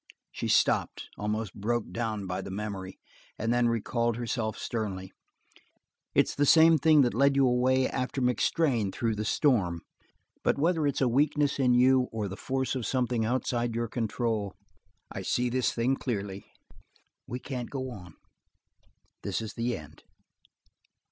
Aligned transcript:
She 0.31 0.47
stopped, 0.47 1.09
almost 1.15 1.53
broken 1.53 1.91
down 1.91 2.25
by 2.25 2.41
the 2.41 2.49
memory, 2.49 2.97
and 3.37 3.53
then 3.53 3.67
recalled 3.69 4.17
herself 4.17 4.57
sternly. 4.57 5.11
"It's 6.15 6.33
the 6.33 6.43
same 6.47 6.79
thing 6.79 7.01
that 7.01 7.13
led 7.13 7.35
you 7.35 7.45
away 7.47 7.87
after 7.87 8.19
MacStrann 8.19 8.91
through 8.91 9.13
the 9.13 9.23
storm. 9.23 9.83
But 10.41 10.57
whether 10.57 10.87
it's 10.87 11.01
a 11.01 11.07
weakness 11.07 11.59
in 11.59 11.75
you, 11.75 12.07
or 12.11 12.27
the 12.27 12.35
force 12.35 12.73
of 12.73 12.83
something 12.87 13.25
outside 13.25 13.75
your 13.75 13.87
control, 13.87 14.55
I 15.11 15.21
see 15.21 15.49
this 15.51 15.71
thing 15.71 15.95
clearly; 15.95 16.45
we 17.27 17.37
can't 17.37 17.69
go 17.69 17.91
on. 17.91 18.15
This 19.21 19.39
is 19.39 19.53
the 19.53 19.77
end." 19.77 20.01